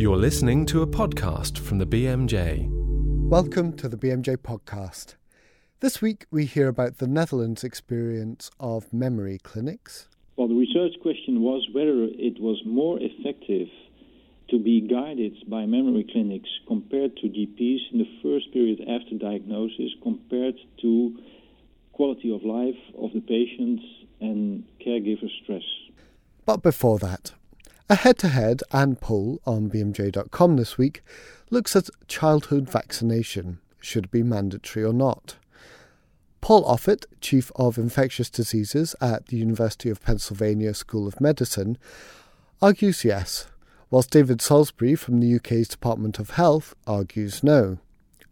[0.00, 2.66] You're listening to a podcast from the BMJ.
[3.28, 5.16] Welcome to the BMJ podcast.
[5.80, 10.08] This week we hear about the Netherlands experience of memory clinics.
[10.36, 13.68] Well, the research question was whether it was more effective
[14.48, 19.92] to be guided by memory clinics compared to GPs in the first period after diagnosis
[20.02, 21.18] compared to
[21.92, 23.82] quality of life of the patients
[24.22, 25.68] and caregiver stress.
[26.46, 27.32] But before that,
[27.90, 31.02] a head to head and poll on BMJ.com this week
[31.50, 35.34] looks at childhood vaccination should it be mandatory or not.
[36.40, 41.78] Paul Offit, Chief of Infectious Diseases at the University of Pennsylvania School of Medicine,
[42.62, 43.48] argues yes,
[43.90, 47.78] whilst David Salisbury from the UK's Department of Health argues no.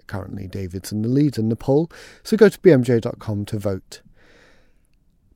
[0.06, 1.90] Currently, David's in the lead in the poll,
[2.22, 4.02] so go to bmj.com to vote.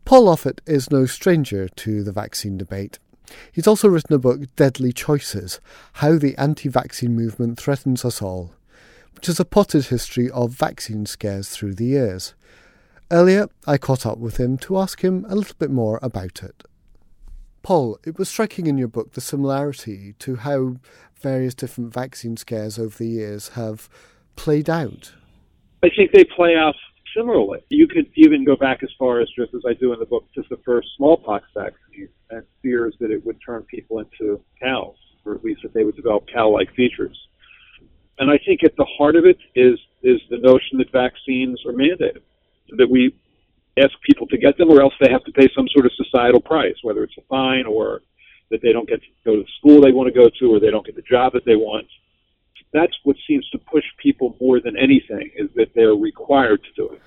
[0.04, 3.00] Paul Offit is no stranger to the vaccine debate
[3.52, 5.60] He's also written a book, Deadly Choices
[5.94, 8.54] How the Anti Vaccine Movement Threatens Us All,
[9.14, 12.34] which is a potted history of vaccine scares through the years.
[13.10, 16.64] Earlier, I caught up with him to ask him a little bit more about it.
[17.62, 20.76] Paul, it was striking in your book the similarity to how
[21.20, 23.88] various different vaccine scares over the years have
[24.34, 25.12] played out.
[25.84, 26.74] I think they play out
[27.16, 27.60] similarly.
[27.68, 30.24] You could even go back as far as just as I do in the book,
[30.34, 35.34] just the first smallpox vaccine and fears that it would turn people into cows, or
[35.34, 37.16] at least that they would develop cow-like features.
[38.18, 41.72] And I think at the heart of it is is the notion that vaccines are
[41.72, 42.22] mandated,
[42.76, 43.14] that we
[43.78, 46.40] ask people to get them, or else they have to pay some sort of societal
[46.40, 48.02] price, whether it's a fine or
[48.50, 50.60] that they don't get to go to the school they want to go to, or
[50.60, 51.86] they don't get the job that they want
[52.72, 56.92] that's what seems to push people more than anything is that they're required to do
[56.92, 57.02] it.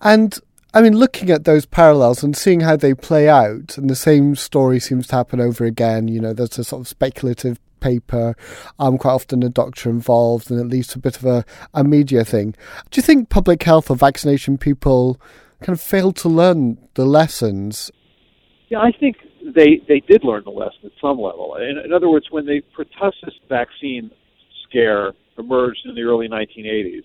[0.00, 0.38] And
[0.72, 4.34] I mean, looking at those parallels and seeing how they play out, and the same
[4.34, 6.08] story seems to happen over again.
[6.08, 8.34] You know, there's a sort of speculative paper,
[8.78, 11.84] um, quite often a doctor involved, and it leads to a bit of a, a
[11.84, 12.56] media thing.
[12.90, 15.20] Do you think public health or vaccination people
[15.60, 17.92] kind of failed to learn the lessons?
[18.68, 21.54] Yeah, I think they they did learn the lesson at some level.
[21.56, 24.10] In, in other words, when the pertussis vaccine
[24.74, 27.04] scare emerged in the early 1980s,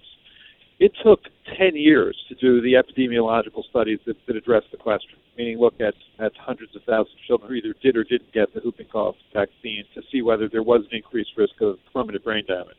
[0.80, 1.20] it took
[1.58, 5.94] 10 years to do the epidemiological studies that, that addressed the question, meaning look at,
[6.20, 9.16] at hundreds of thousands of children who either did or didn't get the whooping cough
[9.34, 12.78] vaccine to see whether there was an increased risk of permanent brain damage.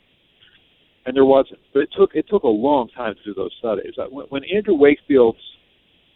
[1.06, 1.60] And there wasn't.
[1.72, 3.94] But it took, it took a long time to do those studies.
[3.98, 5.38] Uh, when, when Andrew Wakefield's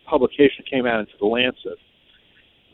[0.08, 1.78] publication came out into the Lancet,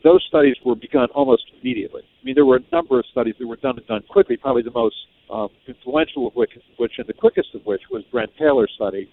[0.03, 2.01] those studies were begun almost immediately.
[2.03, 4.37] I mean, there were a number of studies that were done and done quickly.
[4.37, 4.95] Probably the most
[5.31, 9.09] um, influential of which, which and the quickest of which was Brent Taylor's study,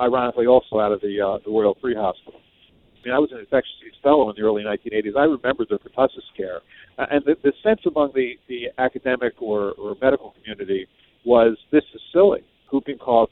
[0.00, 2.40] ironically also out of the uh, the Royal Free Hospital.
[2.40, 5.16] I mean, I was an infectious disease fellow in the early 1980s.
[5.16, 6.60] I remember the pertussis scare,
[6.98, 10.86] uh, and the, the sense among the the academic or, or medical community
[11.24, 12.40] was this is silly.
[12.72, 13.30] Whooping cough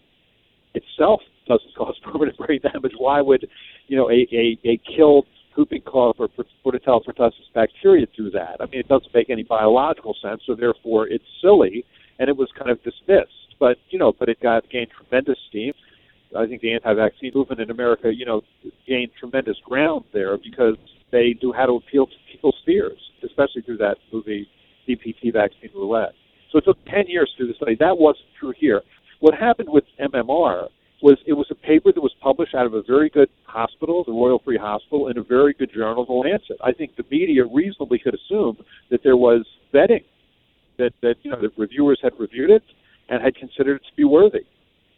[0.75, 2.93] itself doesn't cause permanent brain damage.
[2.97, 3.47] Why would
[3.89, 5.27] you know a a, a killed
[5.57, 6.29] whooping cough or
[6.65, 8.57] Bordetella pertussis bacteria do that?
[8.61, 11.85] I mean, it doesn't make any biological sense, so therefore it's silly
[12.19, 13.57] and it was kind of dismissed.
[13.59, 15.73] But you know, but it got gained tremendous steam.
[16.37, 18.43] I think the anti-vaccine movement in America, you know,
[18.89, 20.77] gained tremendous ground there because
[21.13, 24.49] they knew how to appeal to people's fears, especially through that movie
[24.89, 26.13] DPT Vaccine Roulette.
[26.51, 27.77] So it took 10 years to do the study.
[27.79, 28.83] That wasn't true here.
[29.21, 30.69] What happened with MMR
[31.05, 34.13] was it was a paper that was published out of a very good hospital, the
[34.13, 36.57] Royal Free Hospital, in a very good journal, The Lancet.
[36.65, 38.57] I think the media reasonably could assume
[38.91, 40.05] that there was vetting
[40.79, 42.63] that, that you know the reviewers had reviewed it
[43.11, 44.47] and had considered it to be worthy.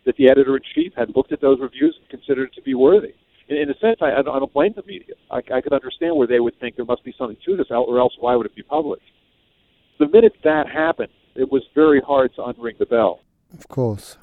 [0.04, 2.74] That the editor in chief had looked at those reviews and considered it to be
[2.74, 3.14] worthy.
[3.48, 5.16] In, in a sense, I, I don't blame the media.
[5.28, 7.98] I, I could understand where they would think there must be something to this, or
[7.98, 9.10] else why would it be published?
[9.98, 13.22] The minute that happened, it was very hard to unring the bell.
[13.58, 14.18] Of course.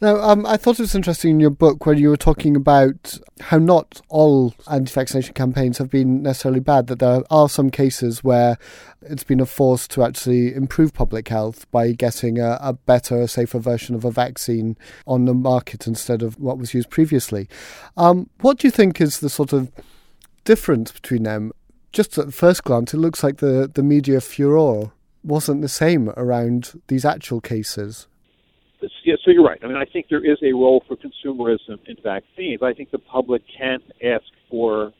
[0.00, 3.18] Now, um, I thought it was interesting in your book when you were talking about
[3.40, 8.24] how not all anti vaccination campaigns have been necessarily bad, that there are some cases
[8.24, 8.58] where
[9.02, 13.58] it's been a force to actually improve public health by getting a, a better, safer
[13.58, 14.76] version of a vaccine
[15.06, 17.48] on the market instead of what was used previously.
[17.96, 19.70] Um, what do you think is the sort of
[20.44, 21.52] difference between them?
[21.92, 24.90] Just at first glance, it looks like the, the media furor
[25.22, 28.08] wasn't the same around these actual cases
[29.24, 29.58] so you're right.
[29.62, 32.60] I mean, I think there is a role for consumerism in vaccines.
[32.62, 34.92] I think the public can ask for,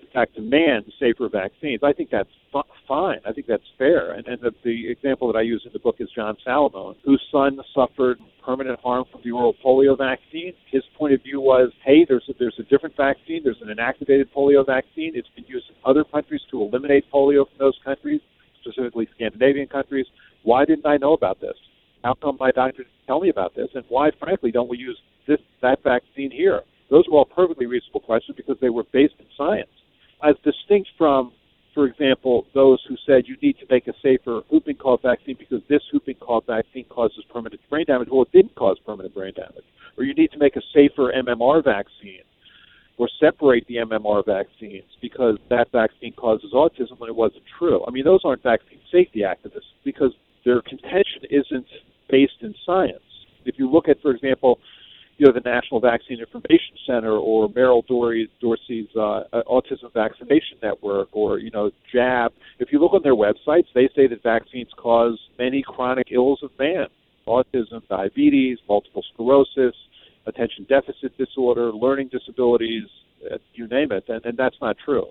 [0.00, 1.80] in fact, demand safer vaccines.
[1.82, 3.20] I think that's f- fine.
[3.26, 4.12] I think that's fair.
[4.12, 7.22] And, and the, the example that I use in the book is John Salamone, whose
[7.32, 10.52] son suffered permanent harm from the oral polio vaccine.
[10.70, 13.40] His point of view was, hey, there's a, there's a different vaccine.
[13.42, 15.12] There's an inactivated polio vaccine.
[15.14, 18.20] It's been used in other countries to eliminate polio from those countries,
[18.60, 20.06] specifically Scandinavian countries.
[20.42, 21.56] Why didn't I know about this?
[22.02, 23.68] How come my doctor didn't tell me about this?
[23.74, 26.62] And why, frankly, don't we use this that vaccine here?
[26.90, 29.70] Those were all perfectly reasonable questions because they were based in science,
[30.24, 31.32] as distinct from,
[31.72, 35.60] for example, those who said you need to make a safer whooping cough vaccine because
[35.68, 38.08] this whooping cough vaccine causes permanent brain damage.
[38.10, 39.64] Well, it didn't cause permanent brain damage.
[39.96, 42.22] Or you need to make a safer MMR vaccine
[42.96, 47.84] or separate the MMR vaccines because that vaccine causes autism when it wasn't true.
[47.86, 50.12] I mean, those aren't vaccine safety activists because
[50.44, 51.66] their contention isn't
[52.08, 53.02] based in science.
[53.44, 54.58] If you look at, for example,
[55.16, 58.28] you know, the National Vaccine Information Center or Meryl Dorey's
[58.96, 63.66] uh, uh, Autism Vaccination Network or, you know, JAB, if you look on their websites,
[63.74, 66.86] they say that vaccines cause many chronic ills of man
[67.26, 69.76] autism, diabetes, multiple sclerosis,
[70.26, 72.84] attention deficit disorder, learning disabilities,
[73.30, 75.06] uh, you name it, and, and that's not true.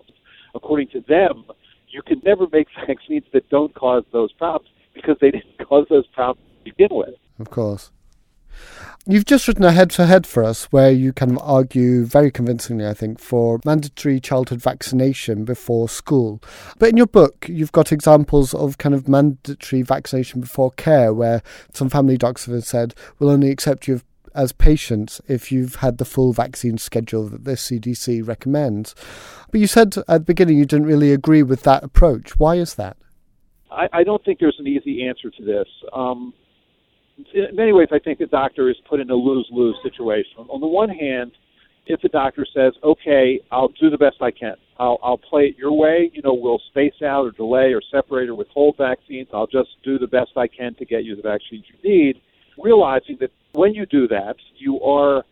[0.56, 1.46] According to them,
[1.88, 4.70] you can never make vaccines that don't cause those problems
[5.01, 7.16] because they didn't cause those problems to begin with.
[7.40, 7.92] Of course.
[9.06, 12.30] You've just written a head to head for us where you kind of argue very
[12.30, 16.42] convincingly, I think, for mandatory childhood vaccination before school.
[16.78, 21.42] But in your book, you've got examples of kind of mandatory vaccination before care where
[21.74, 24.01] some family doctors have said, we'll only accept you
[24.36, 28.94] as patients if you've had the full vaccine schedule that the CDC recommends.
[29.50, 32.38] But you said at the beginning you didn't really agree with that approach.
[32.38, 32.98] Why is that?
[33.71, 35.68] I, I don't think there's an easy answer to this.
[35.94, 36.33] Um,
[37.33, 40.48] in many ways, I think the doctor is put in a lose-lose situation.
[40.50, 41.31] On the one hand,
[41.88, 44.56] if the doctor says, "Okay, I'll do the best I can.
[44.77, 46.12] I'll, I'll play it your way.
[46.13, 49.27] You know, we'll space out or delay or separate or withhold vaccines.
[49.33, 52.22] I'll just do the best I can to get you the vaccines you need."
[52.62, 55.24] Realizing that when you do that, you are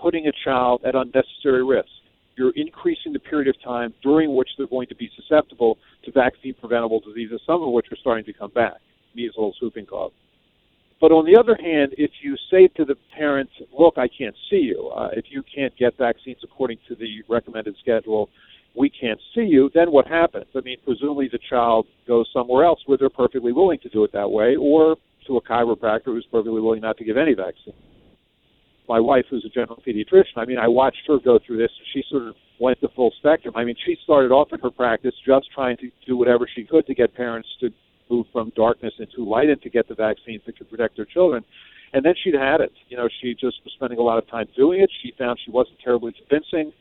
[0.00, 1.88] putting a child at unnecessary risk.
[2.36, 6.54] You're increasing the period of time during which they're going to be susceptible to vaccine
[6.54, 8.74] preventable diseases, some of which are starting to come back
[9.14, 10.12] measles, whooping cough.
[11.00, 14.56] But on the other hand, if you say to the parents, look, I can't see
[14.56, 18.30] you, uh, if you can't get vaccines according to the recommended schedule,
[18.74, 20.46] we can't see you, then what happens?
[20.54, 24.12] I mean, presumably the child goes somewhere else where they're perfectly willing to do it
[24.12, 24.96] that way, or
[25.26, 27.74] to a chiropractor who's perfectly willing not to give any vaccine.
[28.88, 31.70] My wife, who's a general pediatrician, I mean, I watched her go through this.
[31.92, 33.54] She sort of went the full spectrum.
[33.56, 36.86] I mean, she started off in her practice just trying to do whatever she could
[36.86, 37.70] to get parents to
[38.10, 41.44] move from darkness into light and to get the vaccines that could protect their children.
[41.92, 42.72] And then she'd had it.
[42.88, 44.90] You know, she just was spending a lot of time doing it.
[45.02, 46.72] She found she wasn't terribly convincing.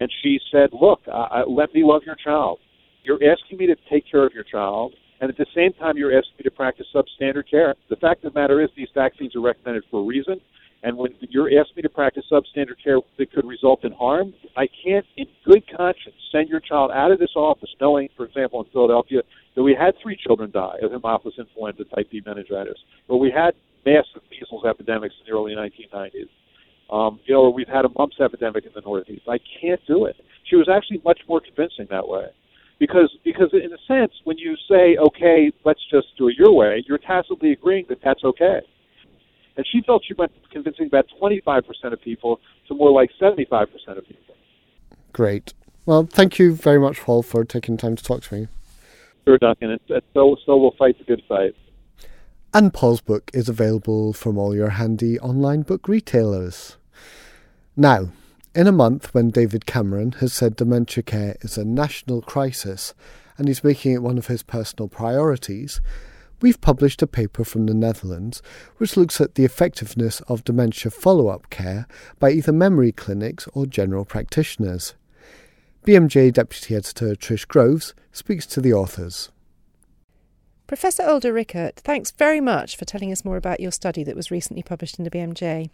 [0.00, 2.58] And she said, Look, uh, let me love your child.
[3.04, 6.16] You're asking me to take care of your child, and at the same time, you're
[6.16, 7.74] asking me to practice substandard care.
[7.90, 10.40] The fact of the matter is, these vaccines are recommended for a reason.
[10.82, 14.66] And when you're asking me to practice substandard care that could result in harm, I
[14.84, 18.70] can't, in good conscience, send your child out of this office knowing, for example, in
[18.72, 19.22] Philadelphia,
[19.54, 23.54] that we had three children die of Haemophilus influenza type B meningitis, but we had
[23.86, 26.28] massive measles epidemics in the early 1990s.
[26.90, 29.22] Um, you know, or we've had a mumps epidemic in the Northeast.
[29.28, 30.16] I can't do it.
[30.44, 32.26] She was actually much more convincing that way,
[32.78, 36.84] because because in a sense, when you say, okay, let's just do it your way,
[36.86, 38.60] you're tacitly agreeing that that's okay.
[39.56, 43.66] And she felt she went convincing about 25% of people to more like 75%
[43.98, 44.34] of people.
[45.12, 45.52] Great.
[45.84, 48.48] Well, thank you very much, Paul, for taking time to talk to me.
[49.24, 49.70] Sure, Duncan.
[49.70, 51.54] It's, it's so, so we'll fight the good fight.
[52.54, 56.76] And Paul's book is available from all your handy online book retailers.
[57.76, 58.10] Now,
[58.54, 62.92] in a month when David Cameron has said dementia care is a national crisis
[63.38, 65.80] and he's making it one of his personal priorities,
[66.42, 68.42] we've published a paper from the Netherlands
[68.76, 71.86] which looks at the effectiveness of dementia follow up care
[72.18, 74.94] by either memory clinics or general practitioners.
[75.86, 79.30] BMJ Deputy Editor Trish Groves speaks to the authors.
[80.66, 84.30] Professor Olde Rikkert, thanks very much for telling us more about your study that was
[84.30, 85.70] recently published in the BMJ.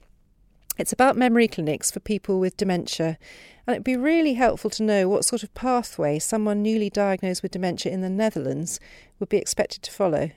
[0.77, 3.19] It's about memory clinics for people with dementia,
[3.67, 7.53] and it'd be really helpful to know what sort of pathway someone newly diagnosed with
[7.53, 8.79] dementia in the Netherlands
[9.19, 10.31] would be expected to follow.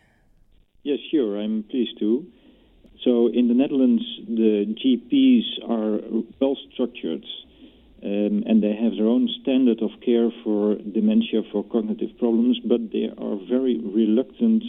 [0.84, 2.26] Yes, sure, I'm pleased to.
[3.04, 6.00] So, in the Netherlands, the GPs are
[6.40, 7.24] well structured
[8.04, 12.92] um, and they have their own standard of care for dementia, for cognitive problems, but
[12.92, 14.64] they are very reluctant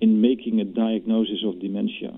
[0.00, 2.16] in making a diagnosis of dementia.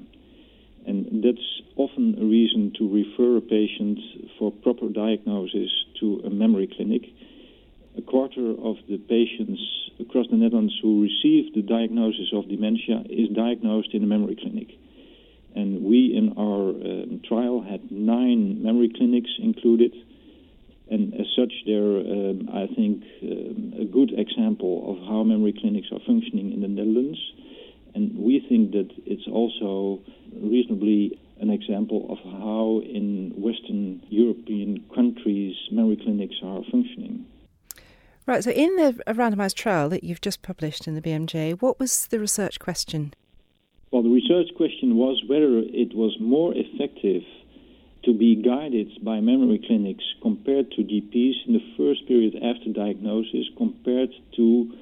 [0.87, 3.99] And that's often a reason to refer a patient
[4.38, 7.02] for proper diagnosis to a memory clinic.
[7.99, 9.61] A quarter of the patients
[10.00, 14.68] across the Netherlands who receive the diagnosis of dementia is diagnosed in a memory clinic.
[15.54, 19.92] And we, in our um, trial, had nine memory clinics included
[20.92, 25.88] and as such, they're, um, I think, um, a good example of how memory clinics
[25.90, 27.18] are functioning in the Netherlands.
[27.94, 30.02] And we think that it's also
[30.37, 37.25] reasonably an example of how in Western European countries memory clinics are functioning.
[38.25, 42.07] Right, so in the randomized trial that you've just published in the BMJ, what was
[42.07, 43.14] the research question?
[43.91, 47.23] Well, the research question was whether it was more effective
[48.05, 53.47] to be guided by memory clinics compared to GPs in the first period after diagnosis
[53.57, 54.73] compared to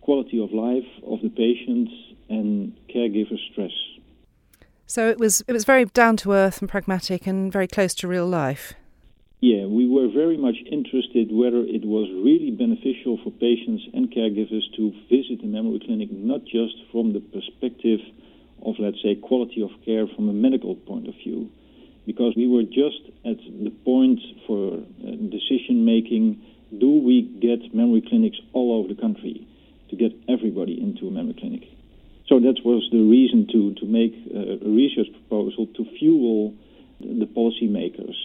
[0.00, 1.92] quality of life of the patients
[2.28, 3.72] and caregiver stress.
[4.86, 8.08] So it was it was very down to earth and pragmatic and very close to
[8.08, 8.74] real life.
[9.40, 14.64] Yeah, we were very much interested whether it was really beneficial for patients and caregivers
[14.76, 18.00] to visit a memory clinic, not just from the perspective
[18.64, 21.50] of, let's say, quality of care from a medical point of view,
[22.06, 26.40] because we were just at the point for uh, decision making
[26.72, 29.46] do we get memory clinics all over the country
[29.90, 31.68] to get everybody into a memory clinic?
[32.26, 36.54] So that was the reason to, to make uh, a research proposal to fuel
[37.00, 38.16] the policymakers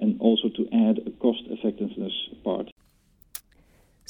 [0.00, 2.12] and also to add a cost effectiveness
[2.44, 2.70] part.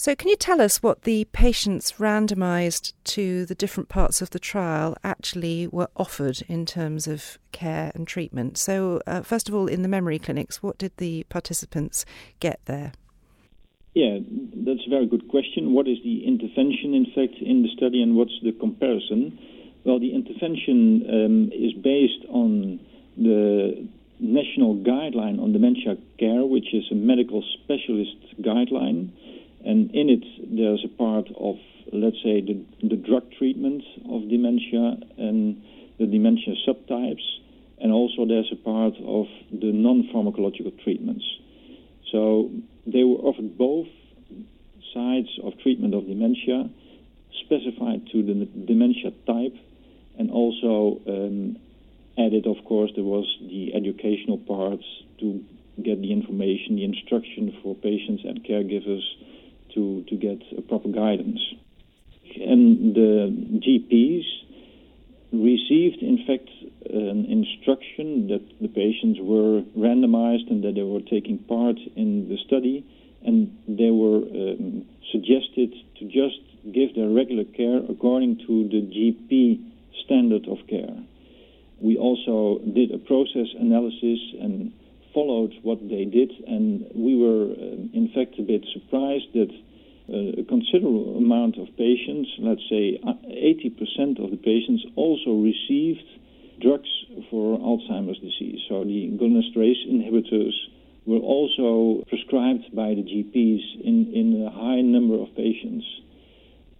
[0.01, 4.39] So, can you tell us what the patients randomised to the different parts of the
[4.39, 8.59] trial actually were offered in terms of care and treatment?
[8.59, 12.05] So, uh, first of all, in the memory clinics, what did the participants
[12.39, 12.93] get there?
[13.95, 14.19] Yeah,
[14.55, 15.73] that's a very good question.
[15.73, 19.37] What is the intervention, in fact, in the study, and what's the comparison?
[19.83, 22.79] Well, the intervention um, is based on
[23.17, 23.89] the
[24.21, 29.11] National Guideline on Dementia Care, which is a medical specialist guideline
[29.65, 30.25] and in it,
[30.57, 31.57] there's a part of,
[31.93, 35.63] let's say, the, the drug treatment of dementia and
[35.99, 37.25] the dementia subtypes,
[37.81, 41.25] and also there's a part of the non-pharmacological treatments.
[42.13, 42.51] So
[42.87, 43.89] they were offered both
[44.95, 46.71] sides of treatment of dementia,
[47.45, 49.57] specified to the dementia type,
[50.19, 51.59] and also um,
[52.19, 54.85] added, of course, there was the educational parts
[55.21, 55.45] to
[55.83, 59.03] get the information, the instruction for patients and caregivers
[59.75, 61.41] to, to get proper guidance.
[62.37, 64.25] And the GPs
[65.33, 66.49] received, in fact,
[66.91, 72.39] an instruction that the patients were randomized and that they were taking part in the
[72.47, 72.85] study,
[73.25, 76.41] and they were um, suggested to just
[76.73, 79.63] give their regular care according to the GP
[80.05, 80.97] standard of care.
[82.09, 84.73] Also did a process analysis and
[85.13, 89.53] followed what they did, and we were, uh, in fact, a bit surprised that
[90.09, 96.07] uh, a considerable amount of patients, let's say 80% uh, of the patients, also received
[96.63, 96.89] drugs
[97.31, 98.61] for Alzheimer's disease.
[98.69, 100.57] So the cholinesterase inhibitors
[101.05, 105.85] were also prescribed by the GPs in, in a high number of patients.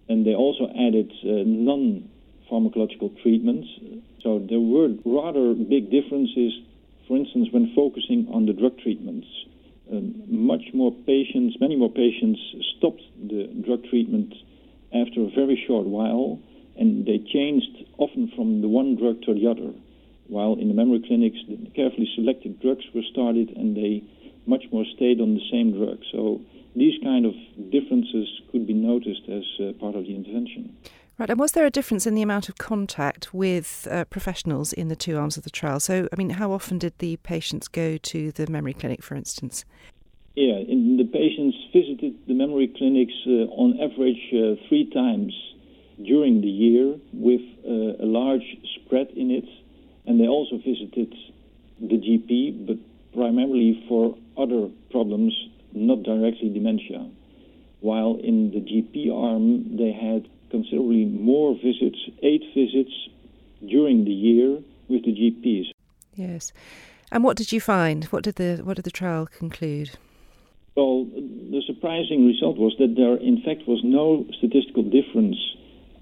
[0.07, 2.09] And they also added uh, non
[2.49, 3.67] pharmacological treatments.
[4.23, 6.53] So there were rather big differences
[7.09, 9.25] for instance, when focusing on the drug treatments,
[9.91, 12.39] um, much more patients, many more patients
[12.77, 14.31] stopped the drug treatment
[14.93, 16.39] after a very short while,
[16.77, 19.73] and they changed often from the one drug to the other.
[20.27, 24.03] While in the memory clinics, the carefully selected drugs were started, and they
[24.45, 25.97] much more stayed on the same drug.
[26.11, 26.41] So
[26.75, 27.33] these kind of
[27.71, 30.77] differences could be noticed as uh, part of the intervention.
[31.19, 34.87] Right, and was there a difference in the amount of contact with uh, professionals in
[34.87, 35.81] the two arms of the trial?
[35.81, 39.65] So, I mean, how often did the patients go to the memory clinic, for instance?
[40.35, 45.33] Yeah, the patients visited the memory clinics uh, on average uh, three times
[46.01, 49.45] during the year with uh, a large spread in it.
[50.05, 51.13] And they also visited
[51.81, 52.77] the GP, but
[53.13, 55.33] primarily for other problems,
[55.73, 57.09] not directly dementia.
[57.81, 62.91] While in the GP arm, they had considerably more visits, eight visits
[63.67, 65.71] during the year with the GPs.
[66.15, 66.51] Yes.
[67.11, 68.05] And what did you find?
[68.05, 69.97] What did the what did the trial conclude?
[70.75, 75.37] Well, the surprising result was that there, in fact, was no statistical difference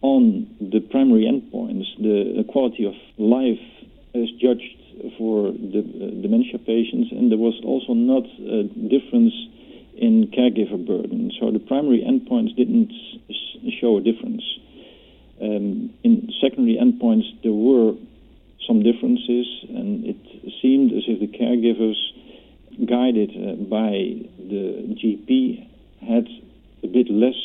[0.01, 3.63] on the primary endpoints, the, quality of life
[4.13, 4.77] as judged
[5.17, 9.33] for the uh, dementia patients, and there was also not a difference
[9.97, 11.31] in caregiver burden.
[11.39, 12.91] So the primary endpoints didn't
[13.81, 14.43] show a difference.
[15.41, 17.93] Um, in secondary endpoints, there were
[18.67, 20.17] some differences, and it
[20.61, 21.97] seemed as if the caregivers,
[22.85, 25.65] guided uh, by the GP,
[26.01, 26.27] had
[26.83, 27.37] a bit less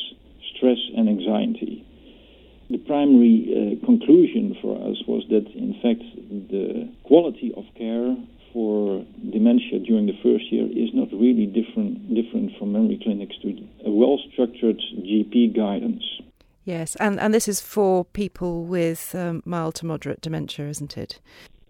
[0.55, 1.85] stress and anxiety.
[2.69, 6.03] The primary uh, conclusion for us was that, in fact,
[6.49, 8.15] the quality of care
[8.53, 13.49] for dementia during the first year is not really different different from memory clinics to
[13.85, 16.03] a well-structured GP guidance.
[16.63, 21.19] Yes, and, and this is for people with um, mild to moderate dementia, isn't it?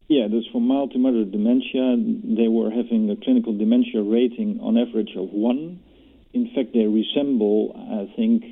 [0.07, 1.95] Yeah, that's for mild to moderate dementia.
[1.97, 5.79] They were having a clinical dementia rating on average of one.
[6.33, 8.43] In fact, they resemble, I think,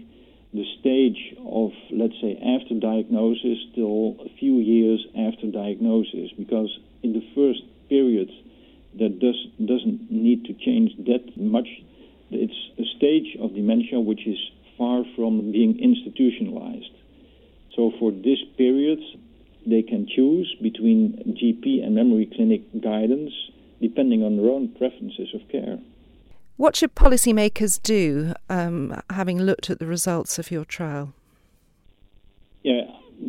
[0.53, 6.71] the stage of, let's say, after diagnosis till a few years after diagnosis, because
[7.03, 8.29] in the first period,
[8.99, 11.67] that does, doesn't need to change that much.
[12.31, 14.39] It's a stage of dementia which is
[14.77, 16.95] far from being institutionalized.
[17.75, 18.99] So for this period,
[19.65, 23.31] they can choose between GP and memory clinic guidance
[23.81, 25.79] depending on their own preferences of care.
[26.61, 31.11] What should policymakers do, um, having looked at the results of your trial?
[32.61, 32.83] Yeah,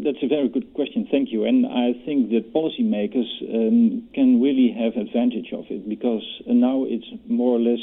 [0.05, 1.09] that's a very good question.
[1.11, 1.47] Thank you.
[1.47, 7.07] And I think that policymakers um, can really have advantage of it because now it's
[7.27, 7.81] more or less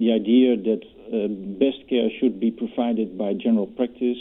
[0.00, 0.82] the idea that
[1.14, 1.28] uh,
[1.62, 4.18] best care should be provided by general practice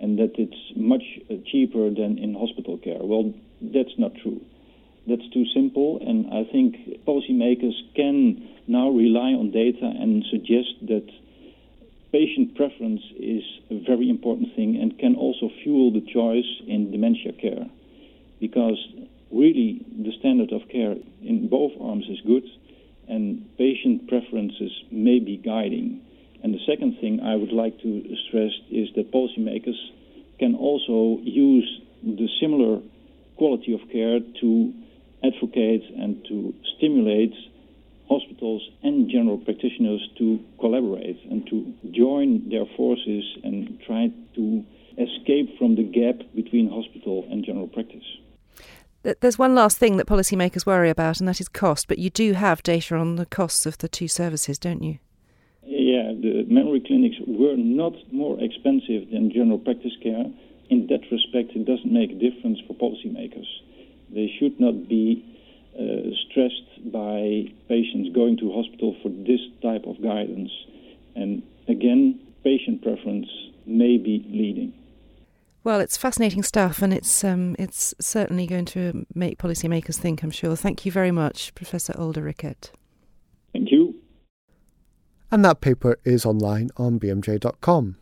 [0.00, 1.04] and that it's much
[1.52, 3.02] cheaper than in hospital care.
[3.02, 4.40] Well, that's not true.
[5.08, 11.08] That's too simple, and I think policymakers can now rely on data and suggest that
[12.12, 17.32] patient preference is a very important thing and can also fuel the choice in dementia
[17.32, 17.70] care.
[18.38, 18.76] Because
[19.32, 22.44] really, the standard of care in both arms is good,
[23.08, 26.02] and patient preferences may be guiding.
[26.42, 29.78] And the second thing I would like to stress is that policymakers
[30.38, 32.82] can also use the similar
[33.38, 34.74] quality of care to
[35.22, 37.34] advocate and to stimulate
[38.08, 44.64] hospitals and general practitioners to collaborate and to join their forces and try to
[44.96, 48.04] escape from the gap between hospital and general practice.
[49.02, 51.86] There's one last thing that policymakers worry about, and that is cost.
[51.86, 54.98] But you do have data on the costs of the two services, don't you?
[55.62, 60.24] Yeah, the memory clinics were not more expensive than general practice care.
[60.68, 63.46] In that respect, it doesn't make a difference for policymakers.
[64.12, 65.24] They should not be
[65.78, 70.50] uh, stressed by patients going to hospital for this type of guidance.
[71.14, 73.28] And again, patient preference
[73.66, 74.72] may be leading.
[75.64, 80.22] Well, it's fascinating stuff, and it's um, it's certainly going to make policymakers think.
[80.22, 80.56] I'm sure.
[80.56, 82.70] Thank you very much, Professor Olde Rikkert.
[83.52, 83.96] Thank you.
[85.30, 87.96] And that paper is online on bmj.com.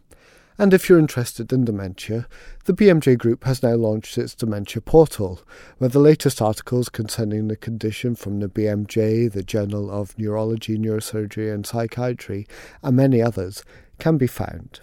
[0.58, 2.26] And if you're interested in dementia,
[2.64, 5.40] the BMJ Group has now launched its Dementia Portal,
[5.76, 11.52] where the latest articles concerning the condition from the BMJ, the Journal of Neurology, Neurosurgery
[11.52, 12.46] and Psychiatry,
[12.82, 13.64] and many others
[13.98, 14.80] can be found.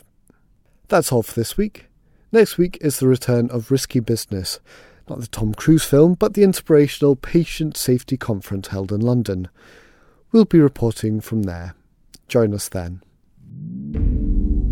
[0.90, 1.88] That's all for this week.
[2.32, 4.60] Next week is the return of Risky Business,
[5.10, 9.50] not the Tom Cruise film, but the inspirational Patient Safety Conference held in London.
[10.32, 11.76] We'll be reporting from there.
[12.28, 13.02] Join us then.